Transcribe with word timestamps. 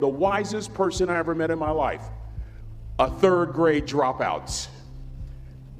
the 0.00 0.06
wisest 0.06 0.72
person 0.74 1.10
I 1.10 1.18
ever 1.18 1.34
met 1.34 1.50
in 1.50 1.58
my 1.58 1.72
life, 1.72 2.04
a 3.00 3.10
third 3.10 3.46
grade 3.46 3.84
dropout. 3.84 4.68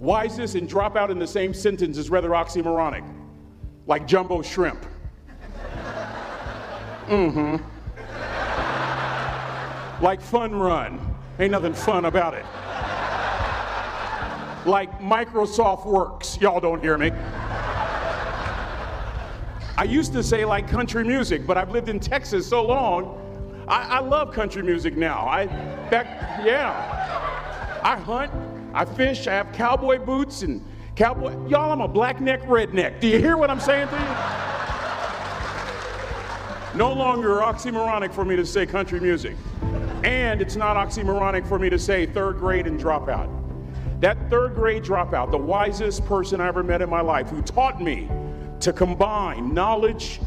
Wisest 0.00 0.56
and 0.56 0.68
dropout 0.68 1.10
in 1.10 1.21
the 1.21 1.26
same 1.26 1.54
sentence 1.54 1.96
is 1.96 2.10
rather 2.10 2.31
oxymoronic, 2.31 3.04
like 3.86 4.08
jumbo 4.08 4.42
shrimp. 4.42 4.84
Mm-hmm. 7.08 7.57
Like 10.04 10.21
fun 10.21 10.55
run. 10.55 11.00
Ain't 11.39 11.53
nothing 11.53 11.73
fun 11.73 12.05
about 12.05 12.35
it. 12.35 12.45
Like 14.69 15.00
Microsoft 15.00 15.87
Works. 15.87 16.39
Y'all 16.39 16.61
don't 16.61 16.82
hear 16.82 16.98
me. 16.98 17.11
I 19.79 19.85
used 19.89 20.12
to 20.12 20.23
say 20.23 20.45
like 20.45 20.69
country 20.69 21.03
music, 21.03 21.46
but 21.46 21.57
I've 21.57 21.71
lived 21.71 21.89
in 21.89 21.98
Texas 21.98 22.46
so 22.46 22.62
long, 22.62 23.27
I, 23.69 23.98
I 23.98 24.00
love 24.00 24.32
country 24.32 24.62
music 24.62 24.96
now. 24.96 25.27
I 25.29 25.46
back, 25.91 26.07
yeah. 26.45 27.81
I 27.82 27.96
hunt, 27.96 28.32
I 28.75 28.85
fish, 28.85 29.26
I 29.26 29.35
have 29.35 29.53
cowboy 29.53 29.99
boots 29.99 30.43
and 30.43 30.64
cowboy. 30.96 31.32
Y'all, 31.49 31.71
I'm 31.71 31.81
a 31.81 31.89
black 31.89 32.21
neck 32.21 32.43
redneck. 32.43 33.01
Do 33.01 33.09
you 33.09 33.19
hear 33.19 33.37
what 33.37 33.51
I'm 33.51 33.61
saying 33.61 33.89
to 33.89 33.95
you? 33.95 34.39
No 36.79 36.93
longer 36.93 37.41
oxymoronic 37.41 38.12
for 38.12 38.25
me 38.25 38.37
to 38.37 38.47
say 38.47 38.65
country 38.65 39.01
music. 39.01 39.37
And 40.05 40.41
it's 40.41 40.57
not 40.57 40.77
oxymoronic 40.77 41.47
for 41.47 41.59
me 41.59 41.69
to 41.71 41.79
say 41.79 42.07
third 42.07 42.39
grade 42.39 42.67
and 42.67 42.81
dropout. 42.81 43.29
That 44.01 44.17
third 44.31 44.55
grade 44.55 44.85
dropout, 44.85 45.31
the 45.31 45.39
wisest 45.39 46.05
person 46.07 46.41
I 46.41 46.47
ever 46.48 46.62
met 46.62 46.81
in 46.83 46.89
my 46.89 47.01
life, 47.01 47.29
who 47.29 47.43
taught 47.43 47.83
me 47.83 48.09
to 48.61 48.73
combine 48.73 49.53
knowledge 49.53 50.21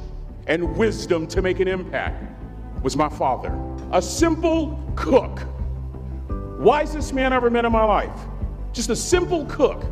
and 0.48 0.76
wisdom 0.76 1.26
to 1.28 1.42
make 1.42 1.60
an 1.60 1.68
impact, 1.68 2.24
was 2.84 2.98
my 2.98 3.10
father. 3.10 3.58
A 3.92 4.02
simple 4.02 4.80
cook. 4.96 5.42
Wisest 6.60 7.14
man 7.14 7.34
I 7.34 7.38
ever 7.38 7.50
met 7.50 7.66
in 7.66 7.72
my 7.72 7.84
life. 7.84 8.18
Just 8.74 8.90
a 8.90 8.96
simple 8.96 9.46
cook. 9.46 9.84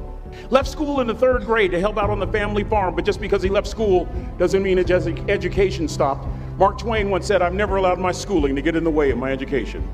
Left 0.50 0.68
school 0.68 1.02
in 1.02 1.08
the 1.08 1.14
third 1.14 1.45
grade 1.45 1.72
to 1.72 1.80
help 1.80 1.98
out 1.98 2.10
on 2.10 2.20
the 2.20 2.28
family 2.28 2.64
farm, 2.64 2.95
but 2.95 3.06
just 3.06 3.20
because 3.20 3.42
he 3.42 3.50
left 3.50 3.67
school 3.67 4.08
doesn't 4.38 4.62
mean 4.62 4.78
his 4.78 4.90
education 4.90 5.88
stopped. 5.88 6.28
Mark 6.58 6.78
Twain 6.78 7.10
once 7.10 7.26
said, 7.26 7.42
I've 7.42 7.54
never 7.54 7.78
allowed 7.78 8.00
my 8.00 8.12
schooling 8.12 8.56
to 8.56 8.62
get 8.62 8.76
in 8.76 8.84
the 8.84 8.92
way 8.92 9.12
of 9.12 9.17
my 9.17 9.32
education. 9.32 9.88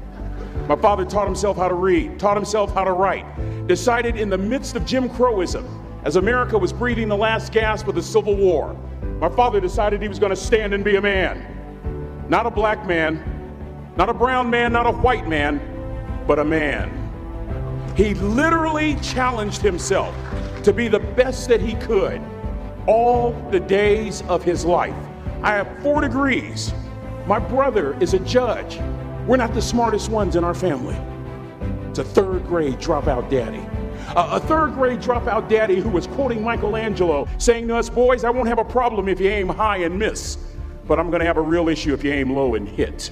My 0.67 0.75
father 0.75 1.05
taught 1.05 1.27
himself 1.27 1.57
how 1.57 1.67
to 1.67 1.75
read, 1.75 2.19
taught 2.19 2.37
himself 2.37 2.73
how 2.73 2.83
to 2.83 2.91
write, 2.91 3.25
decided 3.67 4.15
in 4.15 4.29
the 4.29 4.37
midst 4.37 4.75
of 4.75 4.85
Jim 4.85 5.09
Crowism, 5.09 5.65
as 6.03 6.15
America 6.17 6.57
was 6.57 6.71
breathing 6.71 7.07
the 7.07 7.17
last 7.17 7.51
gasp 7.51 7.87
of 7.87 7.95
the 7.95 8.01
Civil 8.01 8.35
War, 8.35 8.75
my 9.19 9.29
father 9.29 9.59
decided 9.59 10.01
he 10.01 10.07
was 10.07 10.19
going 10.19 10.29
to 10.31 10.35
stand 10.35 10.73
and 10.73 10.83
be 10.83 10.97
a 10.97 11.01
man. 11.01 11.54
Not 12.27 12.45
a 12.45 12.51
black 12.51 12.87
man, 12.87 13.23
not 13.97 14.09
a 14.09 14.13
brown 14.13 14.49
man, 14.49 14.73
not 14.73 14.87
a 14.87 14.91
white 14.91 15.27
man, 15.27 15.61
but 16.25 16.39
a 16.39 16.43
man. 16.43 16.91
He 17.95 18.13
literally 18.15 18.95
challenged 18.95 19.61
himself 19.61 20.15
to 20.63 20.73
be 20.73 20.87
the 20.87 20.99
best 20.99 21.47
that 21.49 21.61
he 21.61 21.75
could 21.75 22.21
all 22.87 23.31
the 23.51 23.59
days 23.59 24.23
of 24.23 24.43
his 24.43 24.65
life. 24.65 24.95
I 25.43 25.51
have 25.51 25.81
four 25.83 26.01
degrees. 26.01 26.73
My 27.27 27.39
brother 27.39 27.95
is 28.01 28.13
a 28.13 28.19
judge. 28.19 28.79
We're 29.27 29.37
not 29.37 29.53
the 29.53 29.61
smartest 29.61 30.09
ones 30.09 30.35
in 30.35 30.43
our 30.43 30.53
family. 30.53 30.97
It's 31.89 31.99
a 31.99 32.03
third 32.03 32.45
grade 32.45 32.79
dropout 32.79 33.29
daddy. 33.29 33.65
a 34.15 34.39
third 34.39 34.73
grade 34.73 34.99
dropout 34.99 35.47
daddy 35.47 35.79
who 35.79 35.89
was 35.89 36.07
quoting 36.07 36.43
Michelangelo, 36.43 37.27
saying 37.37 37.67
to 37.67 37.75
us, 37.75 37.89
Boys, 37.89 38.23
I 38.23 38.29
won't 38.29 38.47
have 38.47 38.59
a 38.59 38.65
problem 38.65 39.07
if 39.07 39.19
you 39.19 39.29
aim 39.29 39.47
high 39.47 39.77
and 39.77 39.97
miss, 39.97 40.37
but 40.87 40.99
I'm 40.99 41.09
going 41.09 41.19
to 41.19 41.25
have 41.25 41.37
a 41.37 41.41
real 41.41 41.69
issue 41.69 41.93
if 41.93 42.03
you 42.03 42.11
aim 42.11 42.33
low 42.33 42.55
and 42.55 42.67
hit. 42.67 43.11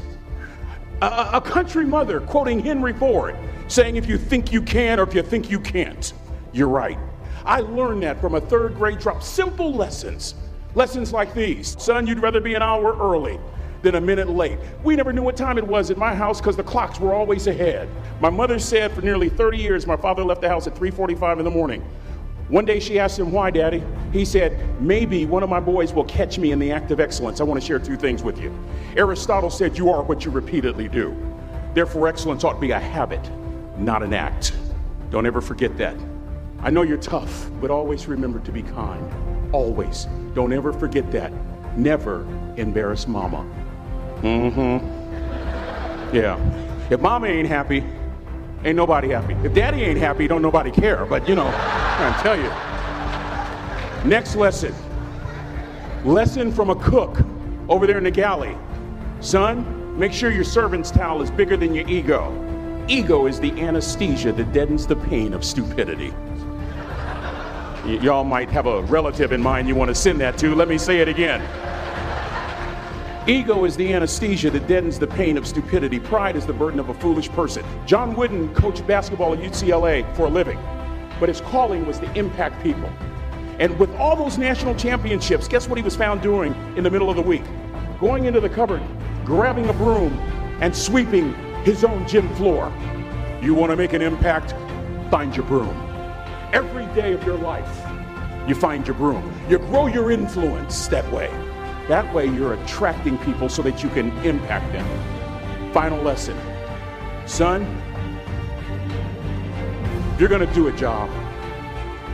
A, 1.01 1.31
a 1.33 1.41
country 1.41 1.85
mother 1.85 2.21
quoting 2.21 2.59
Henry 2.59 2.93
Ford, 2.93 3.35
saying, 3.67 3.95
If 3.95 4.07
you 4.07 4.17
think 4.17 4.51
you 4.51 4.61
can 4.61 4.99
or 4.99 5.03
if 5.03 5.13
you 5.13 5.23
think 5.23 5.49
you 5.49 5.59
can't, 5.59 6.13
you're 6.51 6.69
right. 6.69 6.97
I 7.45 7.59
learned 7.59 8.03
that 8.03 8.21
from 8.21 8.35
a 8.35 8.41
third 8.41 8.75
grade 8.75 8.99
drop. 8.99 9.21
Simple 9.21 9.73
lessons. 9.73 10.35
Lessons 10.75 11.13
like 11.13 11.33
these 11.33 11.79
Son, 11.81 12.07
you'd 12.07 12.19
rather 12.19 12.39
be 12.39 12.55
an 12.55 12.61
hour 12.61 12.97
early 12.97 13.39
than 13.83 13.95
a 13.95 14.01
minute 14.01 14.29
late. 14.29 14.57
We 14.83 14.95
never 14.95 15.13
knew 15.13 15.21
what 15.21 15.35
time 15.35 15.57
it 15.57 15.67
was 15.67 15.91
at 15.91 15.97
my 15.97 16.15
house 16.15 16.39
because 16.39 16.55
the 16.55 16.63
clocks 16.63 16.99
were 16.99 17.13
always 17.13 17.47
ahead. 17.47 17.89
My 18.21 18.29
mother 18.29 18.57
said 18.57 18.93
for 18.93 19.01
nearly 19.01 19.29
30 19.29 19.57
years 19.57 19.85
my 19.85 19.97
father 19.97 20.23
left 20.23 20.41
the 20.41 20.49
house 20.49 20.67
at 20.67 20.75
3:45 20.75 21.39
in 21.39 21.45
the 21.45 21.51
morning. 21.51 21.83
One 22.53 22.65
day 22.65 22.79
she 22.79 22.99
asked 22.99 23.17
him, 23.17 23.31
Why, 23.31 23.49
Daddy? 23.49 23.83
He 24.11 24.23
said, 24.23 24.79
Maybe 24.79 25.25
one 25.25 25.41
of 25.41 25.49
my 25.49 25.59
boys 25.59 25.91
will 25.91 26.03
catch 26.03 26.37
me 26.37 26.51
in 26.51 26.59
the 26.59 26.71
act 26.71 26.91
of 26.91 26.99
excellence. 26.99 27.41
I 27.41 27.43
want 27.45 27.59
to 27.59 27.65
share 27.65 27.79
two 27.79 27.97
things 27.97 28.21
with 28.21 28.39
you. 28.39 28.55
Aristotle 28.95 29.49
said, 29.49 29.75
You 29.75 29.89
are 29.89 30.03
what 30.03 30.23
you 30.23 30.29
repeatedly 30.29 30.87
do. 30.87 31.17
Therefore, 31.73 32.07
excellence 32.07 32.43
ought 32.43 32.53
to 32.53 32.59
be 32.59 32.69
a 32.69 32.79
habit, 32.79 33.27
not 33.79 34.03
an 34.03 34.13
act. 34.13 34.53
Don't 35.09 35.25
ever 35.25 35.41
forget 35.41 35.75
that. 35.77 35.95
I 36.59 36.69
know 36.69 36.83
you're 36.83 36.97
tough, 36.97 37.49
but 37.59 37.71
always 37.71 38.05
remember 38.07 38.39
to 38.41 38.51
be 38.51 38.61
kind. 38.61 39.51
Always. 39.51 40.05
Don't 40.35 40.53
ever 40.53 40.71
forget 40.71 41.11
that. 41.11 41.33
Never 41.75 42.21
embarrass 42.57 43.07
mama. 43.07 43.49
Mm 44.21 44.53
hmm. 44.53 46.15
Yeah. 46.15 46.37
If 46.91 47.01
mama 47.01 47.25
ain't 47.25 47.47
happy, 47.47 47.83
ain't 48.65 48.75
nobody 48.75 49.09
happy. 49.09 49.33
If 49.45 49.53
daddy 49.53 49.83
ain't 49.83 49.99
happy, 49.99 50.27
don't 50.27 50.41
nobody 50.41 50.71
care. 50.71 51.05
But 51.05 51.27
you 51.27 51.35
know, 51.35 51.47
I'm 51.47 52.21
tell 52.21 52.37
you. 52.37 52.49
Next 54.09 54.35
lesson. 54.35 54.73
Lesson 56.03 56.51
from 56.51 56.69
a 56.69 56.75
cook 56.75 57.19
over 57.69 57.87
there 57.87 57.97
in 57.97 58.03
the 58.03 58.11
galley. 58.11 58.57
Son, 59.21 59.97
make 59.97 60.11
sure 60.11 60.31
your 60.31 60.43
servant's 60.43 60.91
towel 60.91 61.21
is 61.21 61.31
bigger 61.31 61.55
than 61.55 61.73
your 61.73 61.87
ego. 61.87 62.39
Ego 62.89 63.27
is 63.27 63.39
the 63.39 63.51
anesthesia 63.61 64.33
that 64.33 64.51
deadens 64.51 64.85
the 64.85 64.95
pain 64.95 65.33
of 65.33 65.45
stupidity. 65.45 66.13
Y- 67.85 67.99
y'all 68.01 68.25
might 68.25 68.49
have 68.49 68.65
a 68.65 68.81
relative 68.83 69.31
in 69.31 69.41
mind 69.41 69.67
you 69.67 69.75
want 69.75 69.87
to 69.89 69.95
send 69.95 70.19
that 70.19 70.37
to. 70.39 70.53
Let 70.53 70.67
me 70.67 70.77
say 70.77 70.99
it 70.99 71.07
again. 71.07 71.41
Ego 73.25 73.63
is 73.63 73.77
the 73.77 73.93
anesthesia 73.93 74.49
that 74.49 74.67
deadens 74.67 74.99
the 74.99 75.07
pain 75.07 75.37
of 75.37 75.47
stupidity. 75.47 75.97
Pride 75.97 76.35
is 76.35 76.45
the 76.45 76.51
burden 76.51 76.77
of 76.77 76.89
a 76.89 76.93
foolish 76.93 77.29
person. 77.29 77.63
John 77.85 78.17
Wooden 78.17 78.53
coached 78.53 78.85
basketball 78.85 79.33
at 79.33 79.39
UCLA 79.39 80.13
for 80.17 80.25
a 80.25 80.29
living, 80.29 80.59
but 81.21 81.29
his 81.29 81.39
calling 81.39 81.85
was 81.85 81.99
to 81.99 82.19
impact 82.19 82.61
people. 82.61 82.89
And 83.59 83.79
with 83.79 83.89
all 83.95 84.17
those 84.17 84.37
national 84.37 84.75
championships, 84.75 85.47
guess 85.47 85.69
what 85.69 85.77
he 85.77 85.83
was 85.83 85.95
found 85.95 86.21
doing 86.21 86.53
in 86.75 86.83
the 86.83 86.91
middle 86.91 87.09
of 87.09 87.15
the 87.15 87.21
week? 87.21 87.43
Going 87.97 88.25
into 88.25 88.41
the 88.41 88.49
cupboard, 88.49 88.81
grabbing 89.23 89.69
a 89.69 89.73
broom, 89.73 90.11
and 90.59 90.75
sweeping 90.75 91.33
his 91.63 91.85
own 91.85 92.05
gym 92.05 92.27
floor. 92.35 92.73
You 93.41 93.53
want 93.53 93.69
to 93.69 93.77
make 93.77 93.93
an 93.93 94.01
impact? 94.01 94.51
Find 95.09 95.33
your 95.33 95.45
broom. 95.45 95.69
Every 96.51 96.87
day 96.87 97.13
of 97.13 97.23
your 97.23 97.37
life, 97.37 97.87
you 98.49 98.55
find 98.55 98.85
your 98.85 98.97
broom. 98.97 99.33
You 99.47 99.59
grow 99.59 99.87
your 99.87 100.11
influence 100.11 100.87
that 100.87 101.09
way. 101.09 101.31
That 101.87 102.13
way, 102.13 102.27
you're 102.27 102.53
attracting 102.53 103.17
people 103.19 103.49
so 103.49 103.61
that 103.61 103.83
you 103.83 103.89
can 103.89 104.09
impact 104.25 104.71
them. 104.71 105.73
Final 105.73 106.01
lesson 106.01 106.39
son, 107.25 107.61
you're 110.19 110.29
going 110.29 110.45
to 110.45 110.53
do 110.53 110.67
a 110.67 110.71
job, 110.73 111.09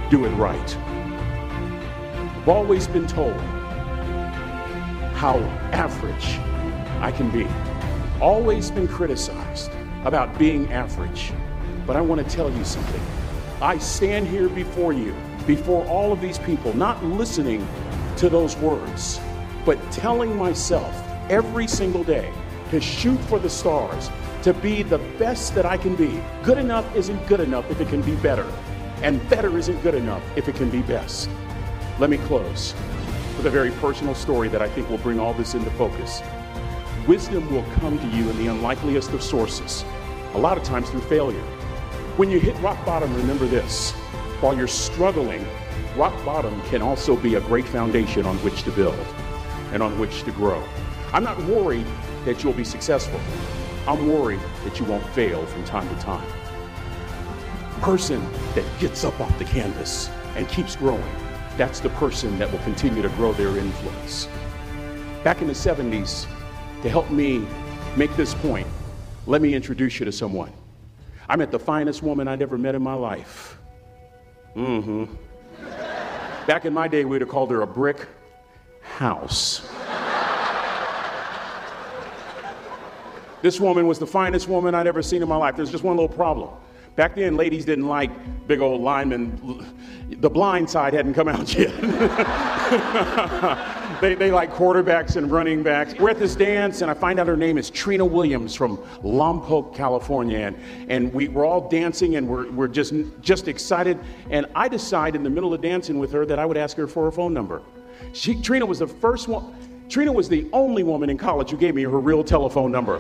do 0.10 0.26
it 0.26 0.30
right. 0.32 0.78
I've 2.38 2.48
always 2.48 2.88
been 2.88 3.08
told 3.08 3.36
how 5.14 5.38
average 5.72 6.38
I 7.02 7.12
can 7.12 7.30
be. 7.32 7.48
Always 8.22 8.72
been 8.72 8.88
criticized 8.88 9.72
about 10.06 10.38
being 10.38 10.72
average. 10.72 11.34
But 11.86 11.96
I 11.96 12.02
want 12.02 12.26
to 12.28 12.36
tell 12.36 12.52
you 12.52 12.64
something. 12.64 13.02
I 13.62 13.78
stand 13.78 14.28
here 14.28 14.48
before 14.48 14.94
you, 14.94 15.14
before 15.46 15.86
all 15.86 16.14
of 16.14 16.22
these 16.22 16.40
people, 16.40 16.74
not 16.76 17.04
listening 17.04 17.68
to 18.18 18.30
those 18.30 18.56
words 18.58 19.20
but 19.66 19.80
telling 19.92 20.36
myself 20.36 20.94
every 21.30 21.68
single 21.68 22.04
day 22.04 22.32
to 22.72 22.80
shoot 22.80 23.20
for 23.22 23.40
the 23.40 23.50
stars, 23.50 24.10
to 24.44 24.54
be 24.54 24.84
the 24.84 25.00
best 25.18 25.56
that 25.56 25.66
I 25.66 25.78
can 25.78 25.96
be. 25.96 26.22
Good 26.44 26.58
enough 26.58 26.96
isn't 26.96 27.26
good 27.28 27.40
enough 27.40 27.70
if 27.70 27.82
it 27.82 27.90
can 27.90 28.02
be 28.02 28.16
better, 28.18 28.46
and 29.02 29.28
better 29.30 29.58
isn't 29.58 29.82
good 29.82 29.96
enough 29.96 30.24
if 30.36 30.48
it 30.48 30.56
can 30.56 30.70
be 30.70 30.82
best. 30.82 31.30
Let 32.00 32.10
me 32.10 32.18
close 32.20 32.74
with 33.38 33.46
a 33.46 33.50
very 33.50 33.72
personal 33.72 34.16
story 34.16 34.48
that 34.50 34.62
I 34.62 34.70
think 34.70 34.90
will 34.90 34.98
bring 35.00 35.20
all 35.20 35.34
this 35.34 35.56
into 35.56 35.70
focus. 35.72 36.22
Wisdom 37.08 37.52
will 37.52 37.66
come 37.80 37.98
to 37.98 38.08
you 38.16 38.30
in 38.30 38.38
the 38.38 38.48
unlikeliest 38.48 39.12
of 39.12 39.24
sources, 39.24 39.84
a 40.34 40.38
lot 40.38 40.58
of 40.58 40.64
times 40.64 40.90
through 40.90 41.02
failure. 41.02 41.42
When 42.18 42.30
you 42.30 42.40
hit 42.40 42.58
rock 42.60 42.84
bottom, 42.86 43.14
remember 43.16 43.46
this 43.46 43.92
while 44.42 44.56
you're 44.56 44.68
struggling, 44.68 45.46
rock 45.98 46.14
bottom 46.24 46.62
can 46.64 46.82
also 46.82 47.16
be 47.18 47.36
a 47.36 47.42
great 47.42 47.68
foundation 47.68 48.26
on 48.26 48.38
which 48.38 48.64
to 48.64 48.72
build 48.72 48.98
and 49.74 49.84
on 49.84 49.98
which 50.00 50.24
to 50.24 50.32
grow. 50.32 50.64
I'm 51.14 51.24
not 51.24 51.38
worried 51.46 51.86
that 52.26 52.44
you'll 52.44 52.54
be 52.54 52.64
successful. 52.64 53.20
I'm 53.88 54.08
worried 54.08 54.40
that 54.64 54.80
you 54.80 54.86
won't 54.86 55.06
fail 55.10 55.46
from 55.48 55.64
time 55.64 55.88
to 55.90 56.02
time. 56.02 56.28
Person 57.82 58.22
that 58.56 58.66
gets 58.80 59.04
up 59.04 59.20
off 59.20 59.38
the 59.40 59.46
canvas 59.46 60.10
and 60.36 60.48
keeps 60.48 60.76
growing, 60.76 61.04
that's 61.58 61.80
the 61.80 61.90
person 61.92 62.38
that 62.40 62.52
will 62.52 62.60
continue 62.60 63.02
to 63.02 63.10
grow 63.10 63.34
their 63.34 63.58
influence. 63.58 64.28
Back 65.24 65.42
in 65.42 65.48
the 65.48 65.54
70s, 65.54 66.28
to 66.82 66.90
help 66.90 67.10
me 67.10 67.46
make 67.96 68.16
this 68.16 68.34
point, 68.34 68.68
let 69.26 69.42
me 69.42 69.54
introduce 69.54 70.00
you 70.00 70.06
to 70.06 70.12
someone. 70.12 70.52
I 71.28 71.36
met 71.36 71.52
the 71.52 71.60
finest 71.60 72.04
woman 72.04 72.28
I'd 72.28 72.42
ever 72.42 72.58
met 72.58 72.76
in 72.76 72.82
my 72.82 72.94
life. 72.94 73.58
Mm 74.56 74.84
hmm. 74.84 75.06
Back 76.48 76.66
in 76.66 76.74
my 76.74 76.88
day, 76.88 77.06
we'd 77.06 77.22
have 77.22 77.30
called 77.30 77.52
her 77.52 77.62
a 77.62 77.68
brick 77.68 78.08
house. 78.82 79.68
this 83.42 83.60
woman 83.60 83.88
was 83.88 84.00
the 84.00 84.08
finest 84.08 84.48
woman 84.48 84.76
I'd 84.76 84.88
ever 84.88 85.02
seen 85.02 85.22
in 85.22 85.30
my 85.30 85.36
life. 85.36 85.56
There's 85.56 85.72
just 85.72 85.84
one 85.84 85.96
little 85.96 86.14
problem. 86.14 86.50
Back 86.96 87.16
then, 87.16 87.38
ladies 87.38 87.64
didn't 87.64 87.88
like 87.88 88.12
big 88.46 88.60
old 88.60 88.82
linemen. 88.82 89.66
The 90.20 90.30
blind 90.30 90.70
side 90.70 90.94
hadn't 90.94 91.14
come 91.14 91.30
out 91.30 91.54
yet. 91.58 91.72
they, 94.02 94.16
they 94.16 94.32
like 94.32 94.52
quarterbacks 94.52 95.16
and 95.16 95.32
running 95.32 95.64
backs. 95.64 95.94
We're 95.98 96.10
at 96.10 96.20
this 96.20 96.36
dance, 96.36 96.82
and 96.82 96.92
I 96.92 96.94
find 96.94 97.18
out 97.18 97.28
her 97.28 97.38
name 97.38 97.58
is 97.58 97.70
Trina 97.70 98.04
Williams 98.04 98.54
from 98.54 98.80
Lompoc, 99.02 99.74
California. 99.74 100.40
And, 100.40 100.58
and 100.90 101.14
we, 101.14 101.30
we're 101.30 101.46
all 101.46 101.70
dancing, 101.70 102.18
and 102.18 102.28
we're, 102.28 102.52
we're 102.52 102.68
just, 102.68 102.94
just 103.22 103.48
excited. 103.48 103.98
And 104.30 104.46
I 104.54 104.68
decide 104.68 105.16
in 105.16 105.24
the 105.24 105.30
middle 105.30 105.54
of 105.54 105.62
dancing 105.62 106.00
with 106.00 106.12
her 106.12 106.26
that 106.26 106.38
I 106.38 106.46
would 106.46 106.58
ask 106.58 106.76
her 106.76 106.88
for 106.88 107.06
her 107.06 107.12
phone 107.12 107.34
number. 107.34 107.62
She, 108.14 108.42
Trina 108.42 108.66
was 108.66 108.80
the 108.80 108.88
first 108.88 109.28
one, 109.28 109.56
Trina 109.90 110.12
was 110.12 110.30
the 110.30 110.48
only 110.54 110.84
woman 110.84 111.10
in 111.10 111.18
college 111.18 111.50
who 111.50 111.58
gave 111.58 111.74
me 111.74 111.84
her 111.84 112.00
real 112.00 112.24
telephone 112.24 112.72
number. 112.72 113.00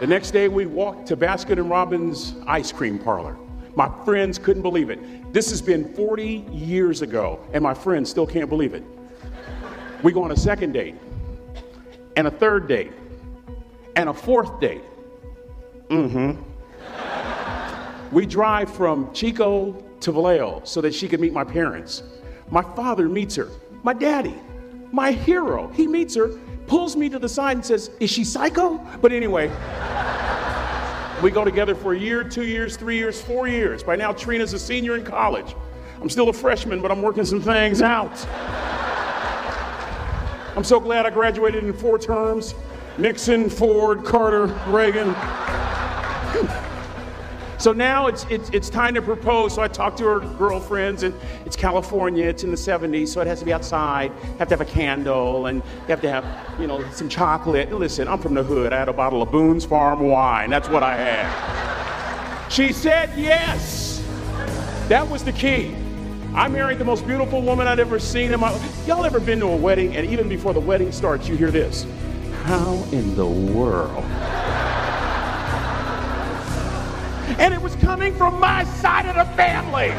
The 0.00 0.06
next 0.06 0.32
day, 0.32 0.48
we 0.48 0.66
walked 0.66 1.06
to 1.08 1.16
Baskin 1.16 1.52
and 1.52 1.70
Robbins 1.70 2.34
ice 2.46 2.70
cream 2.70 2.98
parlor. 2.98 3.36
My 3.76 3.90
friends 4.04 4.38
couldn't 4.38 4.62
believe 4.62 4.90
it. 4.90 5.32
This 5.32 5.48
has 5.50 5.62
been 5.62 5.94
40 5.94 6.44
years 6.50 7.02
ago, 7.02 7.40
and 7.52 7.62
my 7.62 7.72
friends 7.72 8.10
still 8.10 8.26
can't 8.26 8.48
believe 8.48 8.74
it. 8.74 8.82
We 10.02 10.12
go 10.12 10.22
on 10.22 10.32
a 10.32 10.36
second 10.36 10.72
date, 10.72 10.96
and 12.16 12.26
a 12.26 12.30
third 12.30 12.68
date, 12.68 12.92
and 13.94 14.08
a 14.08 14.14
fourth 14.14 14.60
date. 14.60 14.82
Mm-hmm. 15.88 16.42
We 18.14 18.26
drive 18.26 18.74
from 18.74 19.12
Chico 19.12 19.72
to 20.00 20.12
Vallejo 20.12 20.62
so 20.64 20.80
that 20.80 20.94
she 20.94 21.08
could 21.08 21.20
meet 21.20 21.32
my 21.32 21.44
parents. 21.44 22.02
My 22.50 22.62
father 22.62 23.08
meets 23.08 23.34
her. 23.36 23.48
My 23.82 23.92
daddy, 23.92 24.34
my 24.92 25.12
hero, 25.12 25.68
he 25.68 25.86
meets 25.86 26.14
her 26.16 26.30
pulls 26.66 26.96
me 26.96 27.08
to 27.08 27.18
the 27.18 27.28
side 27.28 27.56
and 27.56 27.64
says, 27.64 27.90
Is 28.00 28.10
she 28.10 28.24
psycho? 28.24 28.78
But 29.00 29.12
anyway, 29.12 29.48
we 31.22 31.30
go 31.30 31.44
together 31.44 31.74
for 31.74 31.94
a 31.94 31.98
year, 31.98 32.24
two 32.24 32.44
years, 32.44 32.76
three 32.76 32.96
years, 32.96 33.20
four 33.20 33.48
years. 33.48 33.82
By 33.82 33.96
now, 33.96 34.12
Trina's 34.12 34.52
a 34.52 34.58
senior 34.58 34.96
in 34.96 35.04
college. 35.04 35.54
I'm 36.00 36.10
still 36.10 36.28
a 36.28 36.32
freshman, 36.32 36.82
but 36.82 36.90
I'm 36.90 37.02
working 37.02 37.24
some 37.24 37.40
things 37.40 37.82
out. 37.82 38.26
I'm 40.56 40.64
so 40.64 40.80
glad 40.80 41.06
I 41.06 41.10
graduated 41.10 41.64
in 41.64 41.72
four 41.72 41.98
terms 41.98 42.54
Nixon, 42.98 43.50
Ford, 43.50 44.04
Carter, 44.04 44.46
Reagan. 44.68 45.14
So 47.66 47.72
now 47.72 48.06
it's, 48.06 48.24
it's, 48.30 48.48
it's 48.50 48.70
time 48.70 48.94
to 48.94 49.02
propose. 49.02 49.56
So 49.56 49.60
I 49.60 49.66
talk 49.66 49.96
to 49.96 50.04
her 50.04 50.20
girlfriends, 50.20 51.02
and 51.02 51.12
it's 51.44 51.56
California, 51.56 52.24
it's 52.24 52.44
in 52.44 52.52
the 52.52 52.56
70s, 52.56 53.08
so 53.08 53.20
it 53.20 53.26
has 53.26 53.40
to 53.40 53.44
be 53.44 53.52
outside. 53.52 54.12
You 54.22 54.36
have 54.38 54.46
to 54.46 54.56
have 54.56 54.60
a 54.60 54.70
candle, 54.70 55.46
and 55.46 55.64
you 55.64 55.88
have 55.88 56.00
to 56.02 56.08
have, 56.08 56.60
you 56.60 56.68
know, 56.68 56.88
some 56.92 57.08
chocolate. 57.08 57.72
Listen, 57.72 58.06
I'm 58.06 58.20
from 58.20 58.34
the 58.34 58.44
hood. 58.44 58.72
I 58.72 58.78
had 58.78 58.88
a 58.88 58.92
bottle 58.92 59.20
of 59.20 59.32
Boone's 59.32 59.64
Farm 59.64 59.98
wine. 59.98 60.48
That's 60.48 60.68
what 60.68 60.84
I 60.84 60.96
had. 60.96 62.48
She 62.50 62.72
said 62.72 63.10
yes. 63.16 64.00
That 64.86 65.08
was 65.08 65.24
the 65.24 65.32
key. 65.32 65.74
I 66.36 66.46
married 66.46 66.78
the 66.78 66.84
most 66.84 67.04
beautiful 67.04 67.42
woman 67.42 67.66
I'd 67.66 67.80
ever 67.80 67.98
seen 67.98 68.32
in 68.32 68.38
my 68.38 68.50
life. 68.50 68.86
Y'all 68.86 69.04
ever 69.04 69.18
been 69.18 69.40
to 69.40 69.46
a 69.46 69.56
wedding, 69.56 69.96
and 69.96 70.08
even 70.08 70.28
before 70.28 70.54
the 70.54 70.60
wedding 70.60 70.92
starts, 70.92 71.26
you 71.26 71.34
hear 71.34 71.50
this? 71.50 71.84
How 72.44 72.74
in 72.92 73.16
the 73.16 73.26
world? 73.26 74.04
And 77.38 77.52
it 77.52 77.60
was 77.60 77.76
coming 77.76 78.14
from 78.14 78.38
my 78.40 78.64
side 78.64 79.06
of 79.06 79.14
the 79.14 79.24
family. 79.36 79.92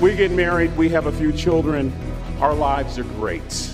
we 0.00 0.16
get 0.16 0.30
married, 0.30 0.74
we 0.78 0.88
have 0.88 1.06
a 1.06 1.12
few 1.12 1.30
children, 1.30 1.92
our 2.40 2.54
lives 2.54 2.98
are 2.98 3.04
great. 3.04 3.70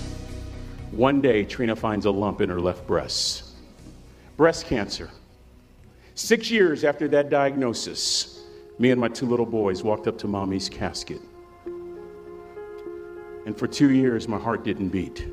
One 0.91 1.21
day, 1.21 1.45
Trina 1.45 1.75
finds 1.75 2.05
a 2.05 2.11
lump 2.11 2.41
in 2.41 2.49
her 2.49 2.59
left 2.59 2.85
breast 2.85 3.43
breast 4.35 4.67
cancer. 4.67 5.09
Six 6.13 6.51
years 6.51 6.83
after 6.83 7.07
that 7.07 7.29
diagnosis, 7.29 8.43
me 8.77 8.91
and 8.91 9.01
my 9.01 9.07
two 9.07 9.25
little 9.25 9.45
boys 9.45 9.83
walked 9.83 10.07
up 10.07 10.17
to 10.19 10.27
mommy's 10.27 10.69
casket. 10.69 11.21
And 13.45 13.57
for 13.57 13.67
two 13.67 13.91
years, 13.91 14.27
my 14.27 14.37
heart 14.37 14.63
didn't 14.63 14.89
beat. 14.89 15.27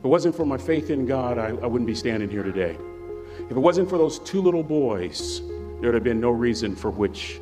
If 0.00 0.06
it 0.06 0.08
wasn't 0.08 0.34
for 0.34 0.46
my 0.46 0.56
faith 0.56 0.88
in 0.88 1.04
God, 1.04 1.36
I, 1.36 1.48
I 1.48 1.66
wouldn't 1.66 1.86
be 1.86 1.94
standing 1.94 2.30
here 2.30 2.42
today. 2.42 2.78
If 3.38 3.50
it 3.50 3.58
wasn't 3.58 3.90
for 3.90 3.98
those 3.98 4.18
two 4.20 4.40
little 4.40 4.62
boys, 4.62 5.42
there 5.42 5.90
would 5.90 5.94
have 5.94 6.04
been 6.04 6.22
no 6.22 6.30
reason 6.30 6.74
for 6.74 6.90
which 6.90 7.38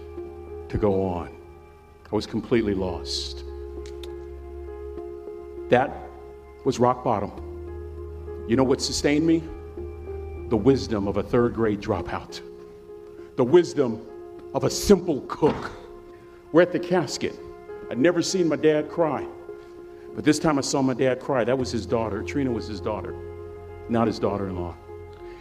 to 0.68 0.76
go 0.76 1.04
on. 1.06 1.28
I 2.10 2.16
was 2.16 2.26
completely 2.26 2.74
lost. 2.74 3.44
That 5.68 5.96
was 6.64 6.80
rock 6.80 7.04
bottom. 7.04 7.30
You 8.48 8.56
know 8.56 8.64
what 8.64 8.80
sustained 8.80 9.24
me? 9.24 9.44
The 10.48 10.56
wisdom 10.56 11.06
of 11.06 11.16
a 11.16 11.22
third 11.22 11.54
grade 11.54 11.80
dropout, 11.80 12.40
the 13.36 13.44
wisdom 13.44 14.04
of 14.52 14.64
a 14.64 14.70
simple 14.70 15.20
cook. 15.28 15.70
We're 16.50 16.62
at 16.62 16.72
the 16.72 16.80
casket. 16.80 17.38
I'd 17.88 17.98
never 17.98 18.20
seen 18.20 18.48
my 18.48 18.56
dad 18.56 18.90
cry. 18.90 19.28
But 20.14 20.24
this 20.24 20.38
time 20.38 20.58
I 20.58 20.62
saw 20.62 20.82
my 20.82 20.94
dad 20.94 21.20
cry. 21.20 21.44
That 21.44 21.58
was 21.58 21.70
his 21.70 21.86
daughter. 21.86 22.22
Trina 22.22 22.50
was 22.50 22.66
his 22.66 22.80
daughter, 22.80 23.14
not 23.88 24.06
his 24.06 24.18
daughter 24.18 24.48
in 24.48 24.56
law. 24.56 24.76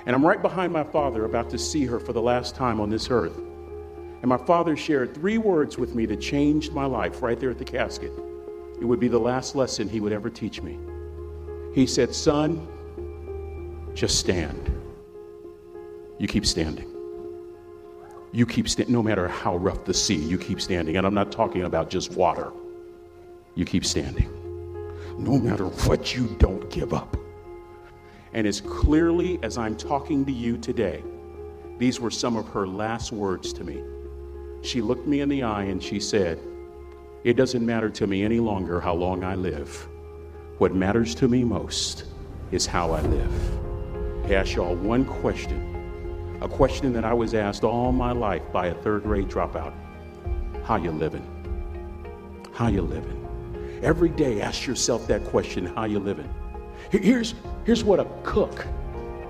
And 0.06 0.16
I'm 0.16 0.26
right 0.26 0.42
behind 0.42 0.72
my 0.72 0.84
father, 0.84 1.26
about 1.26 1.50
to 1.50 1.58
see 1.58 1.86
her 1.86 2.00
for 2.00 2.14
the 2.14 2.22
last 2.22 2.56
time 2.56 2.80
on 2.80 2.90
this 2.90 3.10
earth. 3.10 3.38
And 3.38 4.28
my 4.28 4.38
father 4.38 4.78
shared 4.78 5.14
three 5.14 5.38
words 5.38 5.78
with 5.78 5.96
me 5.96 6.06
that 6.06 6.22
changed 6.22 6.74
my 6.74 6.86
life 6.86 7.22
right 7.22 7.40
there 7.40 7.50
at 7.50 7.58
the 7.58 7.66
casket. 7.66 8.12
It 8.80 8.86
would 8.86 9.00
be 9.00 9.08
the 9.08 9.20
last 9.20 9.56
lesson 9.56 9.90
he 9.90 10.00
would 10.00 10.14
ever 10.14 10.30
teach 10.30 10.62
me. 10.62 10.80
He 11.74 11.86
said, 11.86 12.16
Son, 12.16 12.66
just 13.94 14.18
stand. 14.20 14.72
You 16.20 16.28
keep 16.28 16.46
standing. 16.46 16.88
You 18.32 18.46
keep 18.46 18.70
standing, 18.70 18.94
no 18.94 19.04
matter 19.04 19.28
how 19.28 19.58
rough 19.58 19.86
the 19.86 19.94
sea, 19.94 20.16
you 20.16 20.38
keep 20.38 20.62
standing. 20.62 20.98
And 20.98 21.06
I'm 21.06 21.14
not 21.14 21.32
talking 21.32 21.64
about 21.64 21.90
just 21.90 22.12
water. 22.14 22.52
You 23.56 23.66
keep 23.66 23.86
standing 23.86 24.32
no 25.18 25.38
matter 25.38 25.66
what 25.66 26.16
you 26.16 26.28
don't 26.40 26.70
give 26.70 26.94
up. 26.94 27.18
And 28.34 28.46
as 28.46 28.62
clearly 28.62 29.40
as 29.42 29.58
I'm 29.58 29.76
talking 29.76 30.26
to 30.26 30.32
you 30.32 30.58
today, 30.58 31.04
these 31.78 32.00
were 32.00 32.12
some 32.12 32.36
of 32.36 32.48
her 32.50 32.68
last 32.68 33.12
words 33.12 33.54
to 33.54 33.64
me. 33.64 33.84
She 34.62 34.82
looked 34.82 35.08
me 35.08 35.22
in 35.22 35.30
the 35.30 35.44
eye 35.44 35.64
and 35.64 35.82
she 35.82 36.00
said, 36.00 36.40
It 37.24 37.34
doesn't 37.34 37.66
matter 37.66 37.90
to 37.90 38.08
me 38.08 38.24
any 38.24 38.40
longer 38.40 38.80
how 38.80 38.94
long 38.94 39.24
I 39.24 39.36
live. 39.36 39.88
What 40.58 40.74
matters 40.74 41.14
to 41.16 41.28
me 41.28 41.44
most 41.44 42.06
is 42.52 42.66
how 42.66 42.92
I 42.92 43.02
live. 43.02 44.26
I 44.26 44.34
ask 44.34 44.56
y'all 44.56 44.76
one 44.76 45.06
question, 45.06 46.38
a 46.42 46.50
question 46.50 46.94
that 46.94 47.06
I 47.06 47.14
was 47.14 47.34
asked 47.34 47.64
all 47.64 47.92
my 47.92 48.12
life 48.12 48.44
by 48.52 48.68
a 48.68 48.74
third 48.74 49.04
grade 49.04 49.30
dropout. 49.30 49.74
How 50.64 50.76
you 50.76 50.92
living? 50.92 51.26
How 52.54 52.68
you 52.68 52.82
living? 52.82 53.17
Every 53.84 54.10
day, 54.10 54.42
ask 54.42 54.66
yourself 54.66 55.06
that 55.08 55.24
question 55.26 55.68
how 55.68 55.86
you 55.86 56.00
living? 56.00 56.34
Here's, 56.90 57.36
here's 57.64 57.84
what 57.84 58.00
a 58.00 58.08
cook 58.24 58.66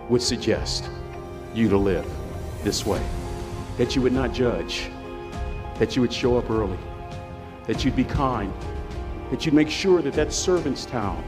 would 0.10 0.22
suggest 0.22 0.90
you 1.54 1.68
to 1.68 1.78
live 1.78 2.06
this 2.64 2.86
way 2.86 3.02
that 3.78 3.96
you 3.96 4.02
would 4.02 4.14
not 4.14 4.34
judge, 4.34 4.90
that 5.78 5.96
you 5.96 6.02
would 6.02 6.14
show 6.14 6.38
up 6.38 6.50
early, 6.50 6.78
that 7.66 7.84
you'd 7.84 7.96
be 7.96 8.06
kind, 8.06 8.52
that 9.30 9.46
you'd 9.46 9.54
make 9.54 9.70
sure 9.70 10.02
that 10.02 10.14
that 10.14 10.32
servant's 10.32 10.86
towel 10.86 11.22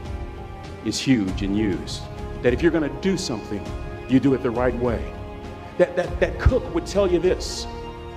is 0.84 0.98
huge 0.98 1.42
and 1.42 1.56
used, 1.56 2.02
that 2.42 2.52
if 2.52 2.62
you're 2.62 2.72
going 2.72 2.88
to 2.88 3.00
do 3.00 3.16
something, 3.16 3.64
you 4.08 4.18
do 4.18 4.34
it 4.34 4.42
the 4.42 4.50
right 4.50 4.74
way. 4.76 5.12
That, 5.78 5.94
that, 5.94 6.18
that 6.20 6.38
cook 6.40 6.74
would 6.74 6.86
tell 6.86 7.10
you 7.10 7.18
this 7.18 7.66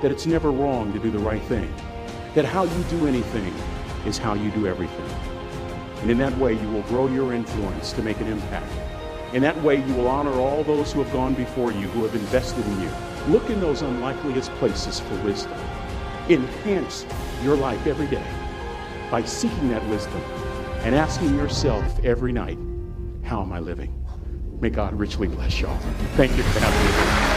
that 0.01 0.11
it's 0.11 0.25
never 0.25 0.51
wrong 0.51 0.91
to 0.93 0.99
do 0.99 1.11
the 1.11 1.19
right 1.19 1.41
thing, 1.43 1.71
that 2.35 2.45
how 2.45 2.63
you 2.63 2.83
do 2.89 3.07
anything 3.07 3.53
is 4.05 4.17
how 4.17 4.33
you 4.33 4.51
do 4.51 4.67
everything. 4.67 5.05
And 6.01 6.11
in 6.11 6.17
that 6.17 6.37
way, 6.37 6.53
you 6.53 6.69
will 6.69 6.81
grow 6.83 7.07
your 7.07 7.33
influence 7.33 7.93
to 7.93 8.01
make 8.01 8.19
an 8.19 8.27
impact. 8.27 8.71
In 9.33 9.41
that 9.41 9.59
way, 9.63 9.77
you 9.83 9.93
will 9.95 10.07
honor 10.07 10.33
all 10.33 10.63
those 10.63 10.91
who 10.91 11.01
have 11.01 11.11
gone 11.13 11.33
before 11.33 11.71
you, 11.71 11.87
who 11.87 12.03
have 12.03 12.13
invested 12.13 12.65
in 12.65 12.81
you. 12.81 12.89
Look 13.27 13.49
in 13.49 13.59
those 13.59 13.81
unlikeliest 13.81 14.51
places 14.55 14.99
for 14.99 15.15
wisdom. 15.23 15.57
Enhance 16.29 17.05
your 17.41 17.55
life 17.55 17.87
every 17.87 18.07
day 18.07 18.25
by 19.09 19.23
seeking 19.23 19.69
that 19.69 19.85
wisdom 19.87 20.21
and 20.83 20.93
asking 20.93 21.35
yourself 21.35 21.83
every 22.03 22.33
night, 22.33 22.57
How 23.23 23.41
am 23.41 23.53
I 23.53 23.59
living? 23.59 24.03
May 24.59 24.69
God 24.69 24.93
richly 24.93 25.27
bless 25.27 25.59
y'all. 25.59 25.77
Thank 26.15 26.35
you 26.37 26.43
for 26.43 26.59
having 26.59 27.27
me. 27.27 27.32